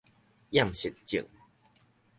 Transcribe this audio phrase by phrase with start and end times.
[0.49, 1.23] 厭食症